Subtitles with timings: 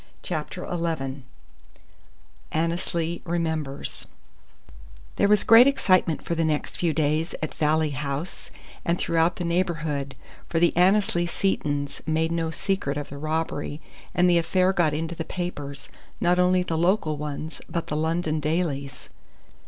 [0.23, 1.21] CHAPTER XI
[2.51, 4.07] ANNESLEY REMEMBERS
[5.17, 8.49] There was great excitement for the next few days at Valley House
[8.83, 10.15] and throughout the neighbourhood,
[10.49, 13.79] for the Annesley Setons made no secret of the robbery,
[14.15, 15.87] and the affair got into the papers,
[16.19, 19.11] not only the local ones, but the London dailies.